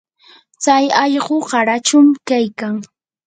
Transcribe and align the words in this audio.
tsay 0.61 0.85
allqu 1.03 1.35
qarachum 1.49 2.07
kaykan. 2.27 2.75